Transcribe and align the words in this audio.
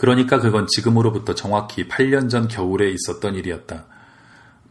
그러니까 0.00 0.40
그건 0.40 0.66
지금으로부터 0.66 1.34
정확히 1.34 1.86
8년 1.86 2.30
전 2.30 2.48
겨울에 2.48 2.90
있었던 2.90 3.34
일이었다. 3.34 3.84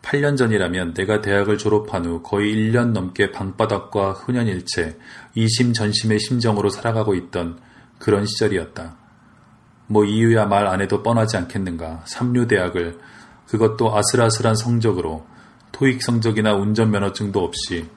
8년 0.01 0.35
전이라면 0.35 0.95
내가 0.95 1.21
대학을 1.21 1.59
졸업한 1.59 2.03
후 2.07 2.23
거의 2.23 2.55
1년 2.55 2.93
넘게 2.93 3.31
방바닥과 3.31 4.13
흔연일체 4.13 4.97
이심전심의 5.35 6.19
심정으로 6.19 6.71
살아가고 6.71 7.13
있던 7.13 7.59
그런 7.99 8.25
시절이었다. 8.25 8.97
뭐 9.85 10.03
이유야 10.03 10.47
말 10.47 10.65
안 10.65 10.81
해도 10.81 11.03
뻔하지 11.03 11.37
않겠는가. 11.37 12.01
삼류대학을 12.05 12.97
그것도 13.49 13.95
아슬아슬한 13.95 14.55
성적으로 14.55 15.27
토익 15.71 16.01
성적이나 16.01 16.55
운전면허증도 16.55 17.39
없이 17.39 17.87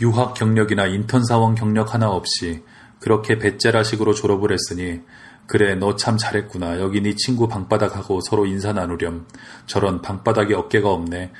유학 0.00 0.32
경력이나 0.32 0.86
인턴 0.86 1.22
사원 1.22 1.54
경력 1.54 1.92
하나 1.92 2.08
없이 2.08 2.64
그렇게 2.98 3.36
배째라식으로 3.36 4.14
졸업을 4.14 4.52
했으니 4.52 5.02
그래 5.48 5.74
너 5.74 5.96
참 5.96 6.18
잘했구나. 6.18 6.78
여기 6.78 7.00
네 7.00 7.14
친구 7.16 7.48
방바닥하고 7.48 8.20
서로 8.20 8.44
인사 8.44 8.72
나누렴. 8.74 9.26
저런 9.66 10.02
방바닥에 10.02 10.54
어깨가 10.54 10.90
없네. 10.90 11.32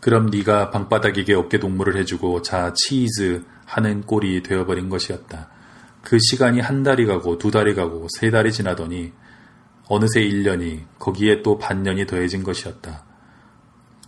그럼 0.00 0.26
네가 0.26 0.70
방바닥에게 0.70 1.34
어깨 1.34 1.58
동무를 1.58 1.96
해주고 1.98 2.40
자 2.40 2.72
치즈 2.74 3.44
하는 3.66 4.00
꼴이 4.00 4.42
되어버린 4.42 4.88
것이었다. 4.88 5.50
그 6.02 6.18
시간이 6.18 6.60
한 6.60 6.82
달이 6.82 7.04
가고 7.04 7.36
두 7.36 7.50
달이 7.50 7.74
가고 7.74 8.06
세 8.08 8.30
달이 8.30 8.52
지나더니 8.52 9.12
어느새 9.88 10.20
1년이 10.20 10.84
거기에 10.98 11.42
또 11.42 11.58
반년이 11.58 12.06
더해진 12.06 12.42
것이었다. 12.42 13.04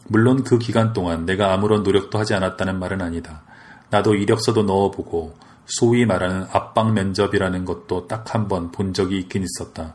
물론 0.06 0.42
그 0.42 0.58
기간 0.58 0.95
동안 0.95 1.27
내가 1.27 1.52
아무런 1.52 1.83
노력도 1.83 2.19
하지 2.19 2.33
않았다는 2.33 2.78
말은 2.78 3.02
아니다. 3.02 3.42
나도 3.91 4.14
이력서도 4.14 4.62
넣어보고 4.62 5.34
소위 5.68 6.06
말하는 6.06 6.46
압박 6.50 6.92
면접이라는 6.95 7.64
것도 7.64 8.06
딱 8.08 8.34
한 8.34 8.48
번 8.48 8.70
본 8.72 8.92
적이 8.95 9.18
있긴 9.18 9.45
있었다. 9.45 9.94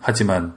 하지만 0.00 0.54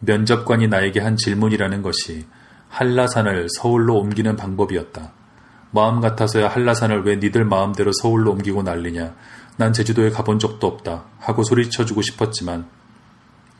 면접관이 0.00 0.68
나에게 0.68 1.00
한 1.00 1.16
질문이라는 1.16 1.82
것이 1.82 2.26
한라산을 2.68 3.48
서울로 3.50 3.98
옮기는 3.98 4.36
방법이었다. 4.36 5.12
마음 5.70 6.00
같아서야 6.00 6.48
한라산을 6.48 7.04
왜 7.04 7.16
니들 7.16 7.44
마음대로 7.44 7.92
서울로 7.92 8.32
옮기고 8.32 8.62
난리냐. 8.62 9.14
난 9.56 9.72
제주도에 9.72 10.10
가본 10.10 10.38
적도 10.38 10.66
없다. 10.66 11.04
하고 11.18 11.42
소리쳐주고 11.42 12.02
싶었지만 12.02 12.66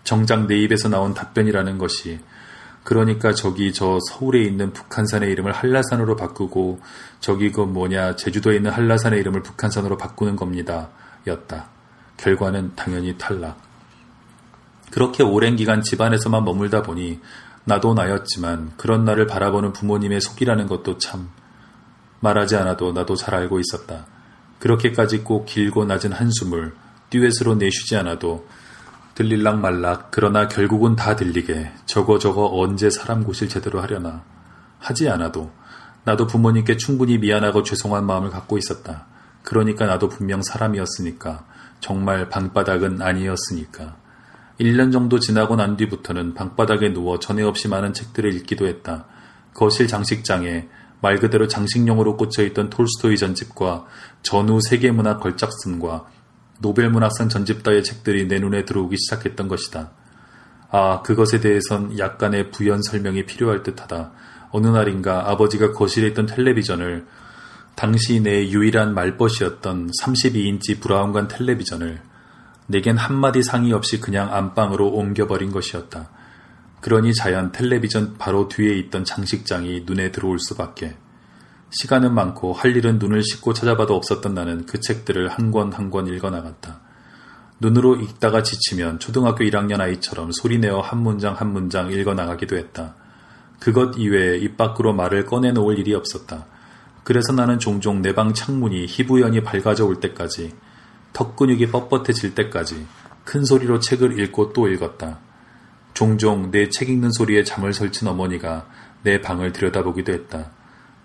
정작 0.03 0.47
내 0.47 0.57
입에서 0.59 0.89
나온 0.89 1.15
답변이라는 1.15 1.79
것이 1.79 2.21
그러니까 2.85 3.33
저기 3.33 3.73
저 3.73 3.99
서울에 4.11 4.43
있는 4.43 4.73
북한산의 4.73 5.31
이름을 5.33 5.53
한라산으로 5.53 6.17
바꾸고 6.17 6.81
저기 7.19 7.51
그 7.51 7.63
뭐냐 7.63 8.17
제주도에 8.17 8.57
있는 8.57 8.71
한라산의 8.71 9.19
이름을 9.21 9.43
북한산으로 9.43 9.97
바꾸는 9.97 10.37
겁니다. 10.37 10.91
였다. 11.27 11.71
결과는 12.19 12.73
당연히 12.77 13.17
탈락. 13.17 13.59
그렇게 14.91 15.23
오랜 15.23 15.57
기간 15.57 15.83
집안에서만 15.83 16.45
머물다 16.45 16.83
보니 16.83 17.21
나도 17.65 17.95
나였지만 17.95 18.73
그런 18.77 19.05
나를 19.05 19.27
바라보는 19.27 19.73
부모님의 19.73 20.21
속이라는 20.21 20.67
것도 20.67 20.99
참 20.99 21.31
말하지 22.21 22.57
않아도 22.57 22.93
나도 22.93 23.17
잘 23.17 23.35
알고 23.35 23.61
있었다. 23.61 24.07
그렇게까지 24.59 25.25
꼭 25.25 25.47
길고 25.47 25.87
낮은 25.87 26.13
한숨을 26.13 26.75
듀엣으로 27.11 27.55
내쉬지 27.57 27.97
않아도 27.97 28.47
들릴락 29.15 29.61
말락 29.61 30.09
그러나 30.11 30.49
결국은 30.49 30.97
다 30.97 31.15
들리게 31.15 31.71
저거 31.87 32.19
저거 32.19 32.51
언제 32.53 32.91
사람 32.91 33.23
고실 33.23 33.49
제대로 33.49 33.81
하려나 33.81 34.25
하지 34.79 35.09
않아도 35.09 35.53
나도 36.05 36.27
부모님께 36.27 36.77
충분히 36.77 37.19
미안하고 37.19 37.63
죄송한 37.63 38.05
마음을 38.05 38.31
갖고 38.31 38.59
있었다. 38.59 39.07
그러니까 39.43 39.87
나도 39.87 40.09
분명 40.09 40.43
사람이었으니까 40.43 41.47
정말 41.81 42.29
방바닥은 42.29 43.01
아니었으니까 43.01 43.97
1년 44.61 44.93
정도 44.93 45.19
지나고 45.19 45.57
난 45.57 45.77
뒤부터는 45.77 46.35
방바닥에 46.35 46.93
누워 46.93 47.19
전에 47.19 47.43
없이 47.43 47.69
많은 47.69 47.93
책들을 47.93 48.35
읽기도 48.35 48.67
했다. 48.67 49.07
거실 49.53 49.89
장식장에 49.89 50.69
말 51.01 51.19
그대로 51.19 51.49
장식용으로 51.49 52.17
꽂혀있던 52.17 52.71
톨스토이 52.71 53.17
전집과 53.17 53.85
전후 54.23 54.61
세계문학 54.61 55.21
걸작품과 55.21 56.07
노벨 56.59 56.91
문학상 56.91 57.29
전집 57.29 57.63
따의 57.63 57.83
책들이 57.83 58.27
내 58.27 58.39
눈에 58.39 58.65
들어오기 58.65 58.97
시작했던 58.97 59.49
것이다. 59.49 59.91
아, 60.71 61.03
그것에 61.03 61.41
대해선 61.41 61.99
약간의 61.99 62.51
부연 62.51 62.83
설명이 62.83 63.27
필요할 63.27 63.63
듯하다. 63.63 64.13
어느 64.51 64.69
날인가 64.69 65.31
아버지가 65.31 65.73
거실에 65.73 66.09
있던 66.09 66.27
텔레비전을 66.27 67.07
당시 67.75 68.21
내 68.21 68.49
유일한 68.49 68.95
말벗이었던 68.95 69.91
32인치 70.01 70.81
브라운관 70.81 71.29
텔레비전을 71.29 72.01
내겐 72.67 72.97
한마디 72.97 73.43
상의 73.43 73.73
없이 73.73 74.01
그냥 74.01 74.33
안방으로 74.33 74.89
옮겨버린 74.89 75.51
것이었다. 75.51 76.09
그러니 76.81 77.15
자연 77.15 77.51
텔레비전 77.51 78.17
바로 78.19 78.49
뒤에 78.49 78.77
있던 78.79 79.05
장식장이 79.05 79.85
눈에 79.87 80.13
들어올 80.13 80.39
수밖에. 80.39 80.97
시간은 81.75 82.15
많고 82.15 82.53
할 82.53 82.77
일은 82.77 82.99
눈을 82.99 83.23
씻고 83.23 83.53
찾아봐도 83.53 83.95
없었던 83.97 84.33
나는 84.35 84.65
그 84.67 84.81
책들을 84.81 85.29
한 85.29 85.51
권 85.51 85.73
한 85.73 85.91
권 85.91 86.07
읽어 86.07 86.31
나갔다. 86.31 86.81
눈으로 87.61 87.97
읽다가 87.97 88.43
지치면 88.43 88.99
초등학교 89.01 89.45
1학년 89.45 89.81
아이처럼 89.81 90.31
소리내어 90.33 90.81
한 90.81 91.03
문장 91.03 91.35
한 91.35 91.53
문장 91.53 91.91
읽어 91.91 92.15
나가기도 92.15 92.57
했다. 92.57 92.95
그것 93.59 93.97
이외에 93.97 94.39
입 94.39 94.57
밖으로 94.57 94.93
말을 94.93 95.25
꺼내놓을 95.25 95.79
일이 95.79 95.95
없었다. 95.95 96.47
그래서 97.03 97.33
나는 97.33 97.59
종종 97.59 98.03
내 98.03 98.15
방 98.15 98.33
창문이 98.35 98.87
희부연이 98.87 99.43
밝아져 99.43 99.85
올 99.85 99.99
때까지 100.01 100.53
턱 101.13 101.37
근육이 101.37 101.69
뻣뻣해질 101.73 102.35
때까지 102.35 102.87
큰 103.25 103.45
소리로 103.45 103.81
책을 103.81 104.21
읽고 104.21 104.53
또 104.53 104.69
읽었다. 104.69 105.19
종종 105.93 106.51
내 106.53 106.69
책 106.69 106.89
읽는 106.91 107.11
소리에 107.11 107.43
잠을 107.45 107.73
설친 107.73 108.07
어머니가 108.09 108.69
내 109.03 109.21
방을 109.21 109.53
들여다보기도 109.53 110.13
했다. 110.13 110.51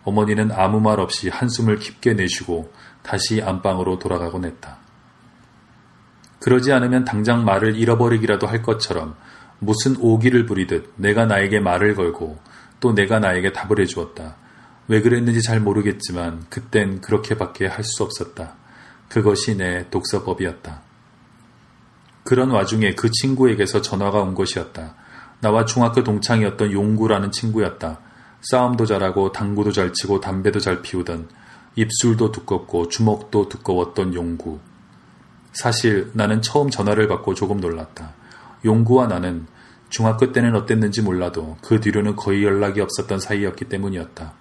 어머니는 0.09 0.51
아무 0.51 0.79
말 0.79 0.99
없이 0.99 1.29
한숨을 1.29 1.77
깊게 1.77 2.13
내쉬고 2.15 2.73
다시 3.03 3.41
안방으로 3.41 3.99
돌아가곤 3.99 4.45
했다. 4.45 4.77
그러지 6.39 6.71
않으면 6.71 7.05
당장 7.05 7.45
말을 7.45 7.75
잃어버리기라도 7.75 8.47
할 8.47 8.61
것처럼 8.61 9.15
무슨 9.59 9.95
오기를 9.99 10.45
부리듯 10.45 10.93
내가 10.95 11.25
나에게 11.25 11.59
말을 11.59 11.95
걸고 11.95 12.39
또 12.79 12.93
내가 12.93 13.19
나에게 13.19 13.51
답을 13.51 13.79
해주었다. 13.81 14.35
왜 14.87 15.01
그랬는지 15.01 15.41
잘 15.41 15.59
모르겠지만 15.59 16.45
그땐 16.49 17.01
그렇게밖에 17.01 17.67
할 17.67 17.83
수 17.83 18.03
없었다. 18.03 18.55
그것이 19.09 19.57
내 19.57 19.89
독서법이었다. 19.89 20.81
그런 22.23 22.51
와중에 22.51 22.93
그 22.95 23.09
친구에게서 23.11 23.81
전화가 23.81 24.19
온 24.19 24.33
것이었다. 24.33 24.95
나와 25.41 25.65
중학교 25.65 26.03
동창이었던 26.03 26.71
용구라는 26.71 27.31
친구였다. 27.31 27.99
싸움도 28.41 28.85
잘하고 28.85 29.31
당구도 29.31 29.71
잘 29.71 29.93
치고 29.93 30.19
담배도 30.19 30.59
잘 30.59 30.81
피우던 30.81 31.29
입술도 31.75 32.31
두껍고 32.31 32.87
주먹도 32.87 33.49
두꺼웠던 33.49 34.13
용구. 34.13 34.59
사실 35.51 36.11
나는 36.13 36.41
처음 36.41 36.69
전화를 36.69 37.07
받고 37.07 37.33
조금 37.33 37.59
놀랐다. 37.59 38.13
용구와 38.65 39.07
나는 39.07 39.47
중학교 39.89 40.31
때는 40.31 40.55
어땠는지 40.55 41.01
몰라도 41.01 41.57
그 41.61 41.79
뒤로는 41.79 42.15
거의 42.15 42.43
연락이 42.43 42.81
없었던 42.81 43.19
사이였기 43.19 43.65
때문이었다. 43.65 44.33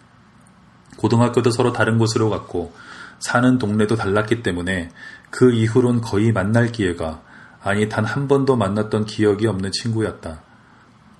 고등학교도 0.99 1.51
서로 1.51 1.73
다른 1.73 1.99
곳으로 1.99 2.29
갔고 2.29 2.73
사는 3.19 3.59
동네도 3.59 3.97
달랐기 3.97 4.43
때문에 4.43 4.91
그 5.31 5.53
이후론 5.53 6.01
거의 6.01 6.33
만날 6.33 6.71
기회가 6.71 7.23
아니 7.63 7.89
단 7.89 8.05
한 8.05 8.29
번도 8.29 8.57
만났던 8.57 9.07
기억이 9.07 9.47
없는 9.47 9.73
친구였다. 9.73 10.43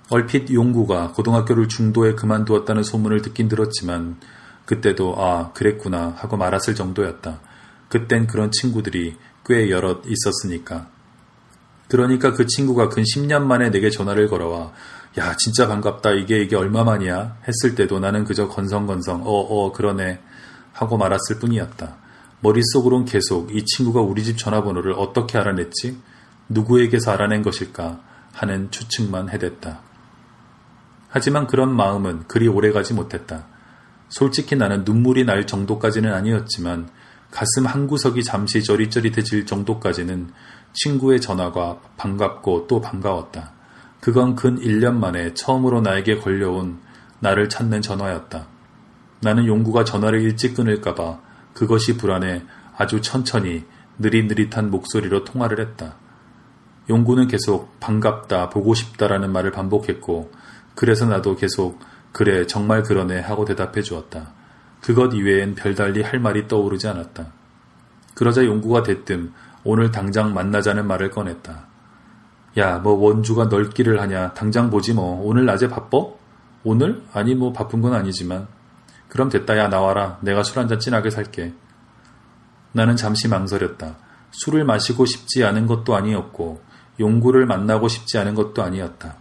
얼핏 0.09 0.51
용구가 0.51 1.11
고등학교를 1.11 1.67
중도에 1.67 2.15
그만두었다는 2.15 2.83
소문을 2.83 3.21
듣긴 3.21 3.47
들었지만 3.47 4.17
그때도 4.65 5.15
아 5.17 5.51
그랬구나 5.53 6.15
하고 6.17 6.37
말았을 6.37 6.75
정도였다. 6.75 7.39
그땐 7.89 8.27
그런 8.27 8.51
친구들이 8.51 9.15
꽤 9.45 9.69
여럿 9.69 10.03
있었으니까. 10.05 10.87
그러니까 11.87 12.33
그 12.33 12.45
친구가 12.45 12.89
근 12.89 13.03
10년 13.03 13.43
만에 13.43 13.71
내게 13.71 13.89
전화를 13.89 14.27
걸어와 14.27 14.71
야 15.17 15.35
진짜 15.37 15.67
반갑다 15.67 16.11
이게 16.11 16.41
이게 16.41 16.55
얼마만이야 16.55 17.37
했을 17.47 17.75
때도 17.75 17.99
나는 17.99 18.25
그저 18.25 18.47
건성건성 18.47 19.23
어어 19.23 19.65
어, 19.65 19.71
그러네 19.71 20.19
하고 20.73 20.97
말았을 20.97 21.39
뿐이었다. 21.39 21.97
머릿속으론 22.41 23.05
계속 23.05 23.55
이 23.55 23.65
친구가 23.65 24.01
우리 24.01 24.23
집 24.23 24.37
전화번호를 24.37 24.93
어떻게 24.93 25.37
알아냈지? 25.37 25.97
누구에게서 26.47 27.11
알아낸 27.11 27.41
것일까? 27.43 27.99
하는 28.33 28.71
추측만 28.71 29.29
해댔다. 29.29 29.88
하지만 31.09 31.47
그런 31.47 31.75
마음은 31.75 32.27
그리 32.27 32.47
오래가지 32.47 32.93
못했다. 32.93 33.45
솔직히 34.09 34.55
나는 34.55 34.83
눈물이 34.83 35.25
날 35.25 35.45
정도까지는 35.45 36.13
아니었지만 36.13 36.89
가슴 37.31 37.65
한 37.65 37.87
구석이 37.87 38.23
잠시 38.23 38.63
저릿저릿해질 38.63 39.45
정도까지는 39.45 40.31
친구의 40.73 41.19
전화가 41.21 41.79
반갑고 41.97 42.67
또 42.67 42.81
반가웠다. 42.81 43.51
그건 43.99 44.35
근 44.35 44.59
1년 44.59 44.93
만에 44.95 45.33
처음으로 45.33 45.81
나에게 45.81 46.19
걸려온 46.19 46.79
나를 47.19 47.49
찾는 47.49 47.81
전화였다. 47.81 48.47
나는 49.21 49.45
용구가 49.45 49.83
전화를 49.83 50.21
일찍 50.21 50.55
끊을까봐 50.55 51.19
그것이 51.53 51.97
불안해 51.97 52.43
아주 52.77 53.01
천천히 53.01 53.65
느릿느릿한 53.97 54.71
목소리로 54.71 55.25
통화를 55.25 55.59
했다. 55.59 55.95
용구는 56.89 57.27
계속 57.27 57.79
반갑다, 57.79 58.49
보고 58.49 58.73
싶다라는 58.73 59.31
말을 59.31 59.51
반복했고, 59.51 60.31
그래서 60.79 61.05
나도 61.05 61.35
계속 61.35 61.77
그래, 62.13 62.47
정말 62.47 62.83
그러네 62.83 63.19
하고 63.19 63.43
대답해 63.43 63.81
주었다. 63.81 64.31
그것 64.79 65.13
이외엔 65.13 65.55
별달리 65.55 66.01
할 66.01 66.21
말이 66.21 66.47
떠오르지 66.47 66.87
않았다. 66.87 67.33
그러자 68.15 68.45
용구가 68.45 68.83
대뜸 68.83 69.33
오늘 69.65 69.91
당장 69.91 70.33
만나자는 70.33 70.87
말을 70.87 71.11
꺼냈다. 71.11 71.67
야, 72.59 72.77
뭐 72.77 72.93
원주가 72.93 73.47
넓기를 73.47 73.99
하냐. 73.99 74.33
당장 74.35 74.69
보지 74.69 74.93
뭐. 74.93 75.21
오늘 75.21 75.45
낮에 75.45 75.67
바빠? 75.67 75.97
오늘? 76.63 77.03
아니 77.11 77.35
뭐 77.35 77.51
바쁜 77.51 77.81
건 77.81 77.93
아니지만. 77.93 78.47
그럼 79.09 79.27
됐다. 79.27 79.57
야, 79.57 79.67
나와라. 79.67 80.17
내가 80.21 80.43
술 80.43 80.59
한잔 80.59 80.79
진하게 80.79 81.09
살게. 81.09 81.53
나는 82.71 82.95
잠시 82.95 83.27
망설였다. 83.27 83.97
술을 84.31 84.63
마시고 84.63 85.05
싶지 85.05 85.43
않은 85.43 85.65
것도 85.65 85.93
아니었고, 85.97 86.61
용구를 87.01 87.47
만나고 87.47 87.89
싶지 87.89 88.17
않은 88.17 88.33
것도 88.33 88.63
아니었다. 88.63 89.17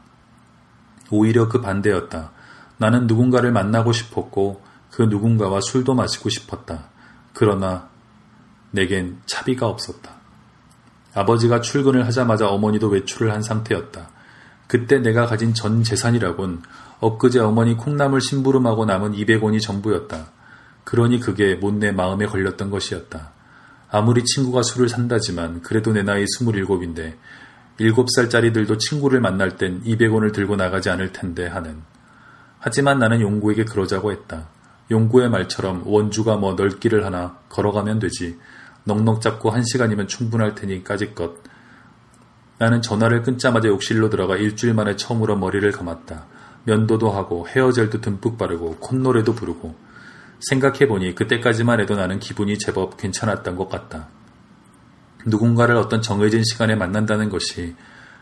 오히려 1.10 1.48
그 1.48 1.60
반대였다. 1.60 2.32
나는 2.78 3.06
누군가를 3.06 3.52
만나고 3.52 3.92
싶었고, 3.92 4.62
그 4.90 5.02
누군가와 5.02 5.60
술도 5.60 5.94
마시고 5.94 6.28
싶었다. 6.28 6.88
그러나 7.32 7.88
내겐 8.70 9.18
차비가 9.26 9.66
없었다. 9.66 10.12
아버지가 11.14 11.60
출근을 11.60 12.06
하자마자 12.06 12.48
어머니도 12.48 12.88
외출을 12.88 13.32
한 13.32 13.42
상태였다. 13.42 14.10
그때 14.66 14.98
내가 14.98 15.26
가진 15.26 15.54
전 15.54 15.82
재산이라곤 15.82 16.62
엊그제 17.00 17.40
어머니 17.40 17.76
콩나물 17.76 18.20
심부름하고 18.20 18.84
남은 18.84 19.12
200원이 19.12 19.60
전부였다. 19.60 20.30
그러니 20.84 21.20
그게 21.20 21.54
못내 21.54 21.92
마음에 21.92 22.26
걸렸던 22.26 22.70
것이었다. 22.70 23.32
아무리 23.90 24.24
친구가 24.24 24.62
술을 24.62 24.88
산다지만 24.88 25.62
그래도 25.62 25.92
내 25.92 26.02
나이 26.02 26.24
27인데 26.24 27.16
7살짜리들도 27.80 28.78
친구를 28.78 29.20
만날 29.20 29.56
땐 29.56 29.82
200원을 29.84 30.32
들고 30.32 30.56
나가지 30.56 30.90
않을 30.90 31.12
텐데 31.12 31.46
하는. 31.46 31.82
하지만 32.58 32.98
나는 32.98 33.20
용구에게 33.20 33.64
그러자고 33.64 34.10
했다. 34.10 34.48
용구의 34.90 35.30
말처럼 35.30 35.82
원주가 35.86 36.36
뭐 36.36 36.54
넓기를 36.54 37.04
하나 37.04 37.38
걸어가면 37.48 38.00
되지. 38.00 38.38
넉넉 38.84 39.20
잡고 39.20 39.50
한 39.50 39.62
시간이면 39.62 40.08
충분할 40.08 40.54
테니 40.54 40.82
까짓것. 40.82 41.36
나는 42.58 42.82
전화를 42.82 43.22
끊자마자 43.22 43.68
욕실로 43.68 44.10
들어가 44.10 44.36
일주일 44.36 44.74
만에 44.74 44.96
처음으로 44.96 45.36
머리를 45.36 45.70
감았다. 45.70 46.26
면도도 46.64 47.10
하고 47.10 47.46
헤어젤도 47.46 48.00
듬뿍 48.00 48.36
바르고 48.36 48.76
콧노래도 48.80 49.34
부르고 49.34 49.76
생각해보니 50.40 51.14
그때까지만 51.14 51.80
해도 51.80 51.94
나는 51.94 52.18
기분이 52.18 52.58
제법 52.58 52.96
괜찮았던 52.96 53.56
것 53.56 53.68
같다. 53.68 54.08
누군가를 55.26 55.76
어떤 55.76 56.00
정해진 56.02 56.42
시간에 56.44 56.74
만난다는 56.74 57.28
것이 57.28 57.74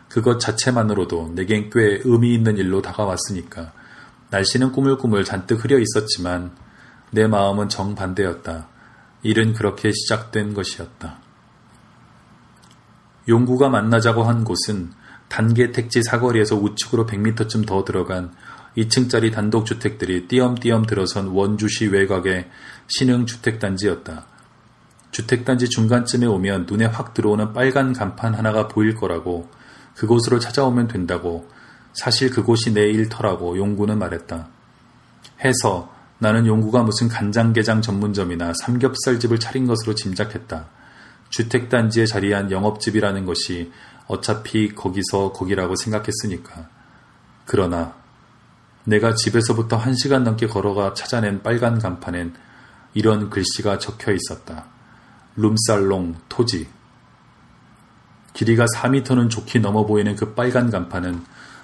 그것 0.09 0.39
자체만으로도 0.39 1.33
내겐 1.35 1.69
꽤 1.69 2.01
의미 2.03 2.33
있는 2.33 2.57
일로 2.57 2.81
다가왔으니까 2.81 3.73
날씨는 4.29 4.71
꾸물꾸물 4.71 5.23
잔뜩 5.23 5.63
흐려 5.63 5.77
있었지만 5.79 6.51
내 7.11 7.27
마음은 7.27 7.69
정반대였다. 7.69 8.67
일은 9.23 9.53
그렇게 9.53 9.91
시작된 9.91 10.53
것이었다. 10.53 11.19
용구가 13.27 13.69
만나자고 13.69 14.23
한 14.23 14.43
곳은 14.43 14.91
단계 15.27 15.71
택지 15.71 16.01
사거리에서 16.03 16.55
우측으로 16.55 17.05
100m쯤 17.05 17.65
더 17.65 17.83
들어간 17.83 18.33
2층짜리 18.77 19.33
단독주택들이 19.33 20.27
띄엄띄엄 20.27 20.85
들어선 20.85 21.27
원주시 21.27 21.87
외곽의 21.87 22.49
신흥주택단지였다. 22.87 24.27
주택단지 25.17 25.67
중간쯤에 25.67 26.27
오면 26.27 26.67
눈에 26.69 26.85
확 26.85 27.15
들어오는 27.15 27.51
빨간 27.53 27.91
간판 27.91 28.35
하나가 28.35 28.67
보일 28.67 28.93
거라고 28.93 29.49
그곳으로 29.95 30.37
찾아오면 30.37 30.89
된다고 30.89 31.49
사실 31.93 32.29
그곳이 32.29 32.71
내 32.71 32.81
일터라고 32.91 33.57
용구는 33.57 33.97
말했다. 33.97 34.47
해서 35.43 35.91
나는 36.19 36.45
용구가 36.45 36.83
무슨 36.83 37.07
간장게장 37.07 37.81
전문점이나 37.81 38.53
삼겹살집을 38.61 39.39
차린 39.39 39.65
것으로 39.65 39.95
짐작했다. 39.95 40.67
주택단지에 41.31 42.05
자리한 42.05 42.51
영업집이라는 42.51 43.25
것이 43.25 43.71
어차피 44.05 44.75
거기서 44.75 45.33
거기라고 45.33 45.75
생각했으니까. 45.77 46.69
그러나 47.45 47.95
내가 48.83 49.15
집에서부터 49.15 49.77
한 49.77 49.95
시간 49.95 50.23
넘게 50.23 50.45
걸어가 50.45 50.93
찾아낸 50.93 51.41
빨간 51.41 51.79
간판엔 51.79 52.35
이런 52.93 53.31
글씨가 53.31 53.79
적혀 53.79 54.11
있었다. 54.11 54.76
룸살롱 55.37 56.15
토지. 56.27 56.67
길이가 58.33 58.65
4미터는 58.65 59.29
좋게 59.29 59.59
넘어 59.59 59.85
보이는 59.85 60.15
그 60.15 60.33
빨간 60.33 60.69
간판은 60.69 61.23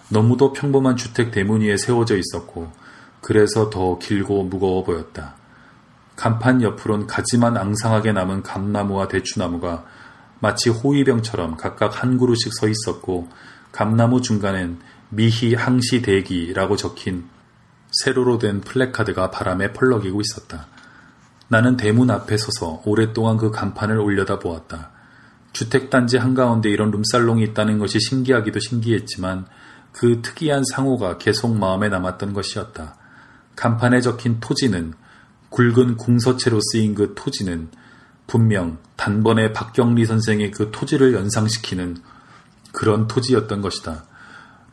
너무도 0.09 0.53
평범한 0.53 0.95
주택 0.95 1.31
대문 1.31 1.61
위에 1.61 1.77
세워져 1.77 2.17
있었고 2.17 2.71
그래서 3.21 3.69
더 3.69 3.97
길고 3.99 4.43
무거워 4.43 4.83
보였다. 4.83 5.35
간판 6.15 6.61
옆으론 6.61 7.07
가지만 7.07 7.57
앙상하게 7.57 8.11
남은 8.11 8.43
감나무와 8.43 9.07
대추나무가 9.07 9.85
마치 10.39 10.69
호위병처럼 10.69 11.57
각각 11.57 12.03
한 12.03 12.17
그루씩 12.17 12.51
서 12.53 12.67
있었고 12.67 13.29
감나무 13.71 14.21
중간엔 14.21 14.79
미희 15.09 15.55
항시 15.55 16.01
대기라고 16.01 16.75
적힌 16.75 17.27
세로로 18.03 18.37
된 18.37 18.61
플래카드가 18.61 19.31
바람에 19.31 19.73
펄럭이고 19.73 20.21
있었다. 20.21 20.67
나는 21.47 21.77
대문 21.77 22.09
앞에 22.09 22.37
서서 22.37 22.81
오랫동안 22.85 23.37
그 23.37 23.51
간판을 23.51 23.99
올려다 23.99 24.39
보았다. 24.39 24.91
주택단지 25.51 26.17
한가운데 26.17 26.69
이런 26.69 26.89
룸살롱이 26.91 27.43
있다는 27.43 27.77
것이 27.77 27.99
신기하기도 27.99 28.59
신기했지만 28.59 29.45
그 29.91 30.21
특이한 30.21 30.63
상호가 30.71 31.17
계속 31.19 31.55
마음에 31.55 31.89
남았던 31.89 32.33
것이었다. 32.33 32.95
간판에 33.55 34.01
적힌 34.01 34.39
토지는 34.39 34.93
굵은 35.49 35.97
궁서체로 35.97 36.59
쓰인 36.61 36.95
그 36.95 37.13
토지는 37.15 37.69
분명 38.25 38.79
단번에 38.95 39.53
박경리 39.53 40.05
선생의 40.05 40.49
그 40.49 40.71
토지를 40.71 41.13
연상시키는 41.13 41.97
그런 42.71 43.07
토지였던 43.07 43.61
것이다. 43.61 44.05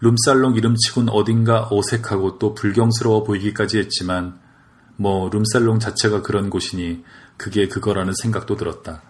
룸살롱 0.00 0.56
이름치곤 0.56 1.10
어딘가 1.10 1.68
어색하고 1.70 2.38
또 2.38 2.54
불경스러워 2.54 3.24
보이기까지 3.24 3.78
했지만 3.78 4.38
뭐 5.00 5.30
룸살롱 5.30 5.78
자체가 5.78 6.20
그런 6.20 6.50
곳이니 6.50 7.02
그게 7.38 7.68
그거라는 7.68 8.12
생각도 8.20 8.56
들었다. 8.56 9.00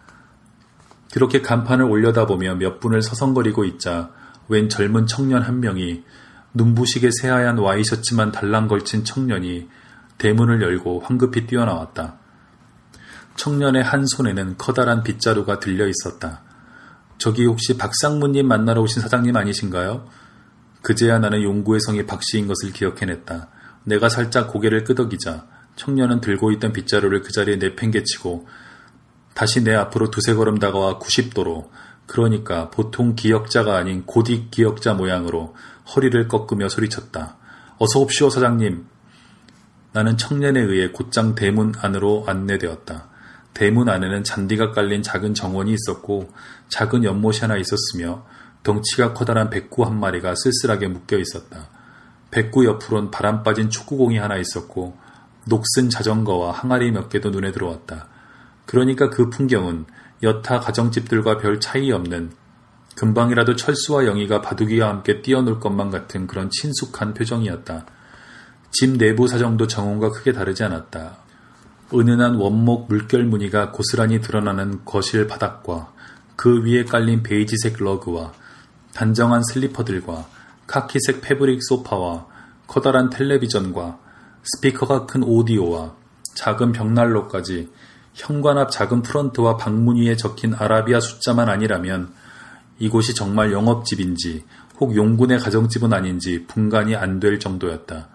그렇게 1.12 1.42
간판을 1.42 1.84
올려다 1.84 2.26
보며 2.26 2.54
몇 2.54 2.78
분을 2.78 3.02
서성거리고 3.02 3.64
있자 3.64 4.12
웬 4.46 4.69
젊은 4.69 5.08
청년 5.08 5.42
한 5.42 5.59
명이 5.59 6.04
눈부시게 6.54 7.11
새하얀 7.20 7.59
와이셔츠만 7.59 8.30
달랑 8.30 8.68
걸친 8.68 9.04
청년이 9.04 9.68
대문을 10.18 10.62
열고 10.62 11.00
황급히 11.00 11.49
뛰어나왔다. 11.49 12.18
청년의 13.35 13.82
한 13.82 14.06
손에는 14.06 14.59
커다란 14.59 15.02
빗자루가 15.02 15.59
들려 15.59 15.88
있었다. 15.88 16.42
저기 17.18 17.47
혹시 17.47 17.76
박상무님 17.76 18.47
만나러 18.47 18.80
오신 18.82 19.02
사장님 19.02 19.35
아니신가요? 19.35 20.06
그제야 20.82 21.18
나는 21.18 21.42
용구의 21.42 21.80
성이 21.80 22.06
박씨인 22.06 22.47
것을 22.47 22.73
기억해냈다. 22.73 23.49
내가 23.82 24.09
살짝 24.09 24.52
고개를 24.52 24.85
끄덕이자 24.85 25.47
청년은 25.80 26.20
들고 26.20 26.52
있던 26.52 26.75
빗자루를 26.75 27.22
그 27.22 27.32
자리에 27.32 27.56
내팽개치고 27.56 28.46
다시 29.32 29.64
내 29.64 29.75
앞으로 29.75 30.10
두세 30.10 30.34
걸음 30.34 30.58
다가와 30.58 30.99
90도로 30.99 31.70
그러니까 32.06 32.68
보통 32.68 33.14
기역자가 33.14 33.76
아닌 33.76 34.04
고딕 34.04 34.50
기역자 34.50 34.92
모양으로 34.92 35.54
허리를 35.94 36.28
꺾으며 36.28 36.68
소리쳤다. 36.68 37.38
어서 37.78 38.00
옵시오 38.00 38.28
사장님. 38.28 38.84
나는 39.92 40.18
청년에 40.18 40.60
의해 40.60 40.90
곧장 40.90 41.34
대문 41.34 41.72
안으로 41.78 42.25
안내되었다. 42.26 43.08
대문 43.54 43.88
안에는 43.88 44.22
잔디가 44.22 44.72
깔린 44.72 45.02
작은 45.02 45.32
정원이 45.32 45.72
있었고 45.72 46.30
작은 46.68 47.04
연못이 47.04 47.40
하나 47.40 47.56
있었으며 47.56 48.26
덩치가 48.64 49.14
커다란 49.14 49.49
백구 49.49 49.84
한 49.84 49.99
마리가 49.99 50.34
쓸쓸하게 50.34 50.88
묶여 50.88 51.16
있었다. 51.16 51.70
백구 52.30 52.66
옆으론 52.66 53.10
바람 53.10 53.42
빠진 53.42 53.70
축구공이 53.70 54.18
하나 54.18 54.37
있었고 54.37 55.10
녹슨 55.50 55.90
자전거와 55.90 56.52
항아리 56.52 56.92
몇 56.92 57.11
개도 57.11 57.28
눈에 57.28 57.52
들어왔다. 57.52 58.09
그러니까 58.64 59.11
그 59.11 59.28
풍경은 59.28 59.85
여타 60.23 60.61
가정집들과 60.61 61.37
별 61.37 61.61
차이 61.61 61.92
없는 61.92 62.30
금방이라도 62.95 63.57
철수와 63.57 64.07
영희가 64.07 64.40
바둑이와 64.40 64.88
함께 64.88 65.23
뛰어놀 65.23 65.61
것만 65.61 65.90
같은 65.90 66.26
그런 66.26 66.50
친숙한 66.50 67.14
표정이었다. 67.14 67.85
집 68.71 68.97
내부 68.97 69.26
사정도 69.26 69.66
정원과 69.66 70.11
크게 70.11 70.33
다르지 70.33 70.62
않았다. 70.62 71.16
은은한 71.92 72.37
원목 72.37 72.88
물결 72.88 73.25
무늬가 73.25 73.73
고스란히 73.73 74.21
드러나는 74.21 74.85
거실 74.85 75.26
바닥과 75.26 75.92
그 76.37 76.62
위에 76.64 76.85
깔린 76.85 77.23
베이지색 77.23 77.83
러그와 77.83 78.33
단정한 78.95 79.42
슬리퍼들과 79.42 80.26
카키색 80.66 81.21
패브릭 81.21 81.61
소파와 81.64 82.26
커다란 82.69 83.11
텔레비전과 83.11 83.99
스피커가 84.42 85.06
큰 85.06 85.23
오디오와 85.23 85.94
작은 86.35 86.73
벽난로까지 86.73 87.70
현관 88.14 88.59
앞 88.59 88.70
작은 88.70 89.02
프런트와 89.02 89.56
방문 89.56 89.97
위에 89.97 90.16
적힌 90.16 90.54
아라비아 90.54 91.00
숫자만 91.00 91.49
아니라면 91.49 92.12
이곳이 92.78 93.14
정말 93.14 93.52
영업집인지 93.52 94.44
혹 94.80 94.97
용군의 94.97 95.38
가정집은 95.38 95.92
아닌지 95.92 96.47
분간이 96.47 96.97
안 96.97 97.20
될 97.20 97.38
정도였다. 97.38 98.09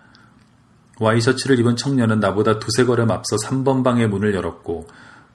와이셔츠를 1.00 1.60
입은 1.60 1.75
청년은 1.75 2.20
나보다 2.20 2.58
두세 2.60 2.86
걸음 2.86 3.12
앞서 3.12 3.36
3번 3.36 3.84
방의 3.84 4.08
문을 4.08 4.34
열었고 4.34 4.88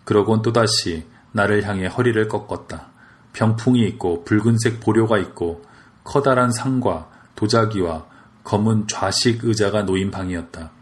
그러곤 0.05 0.43
또다시 0.43 1.07
나를 1.33 1.65
향해 1.65 1.87
허리를 1.87 2.27
꺾었다. 2.29 2.89
병풍이 3.33 3.87
있고 3.89 4.25
붉은색 4.25 4.81
보료가 4.81 5.19
있고 5.19 5.63
커다란 6.03 6.51
상과 6.51 7.09
도자기와 7.37 8.07
검은 8.43 8.89
좌식 8.89 9.45
의자가 9.45 9.83
놓인 9.83 10.11
방이었다. 10.11 10.73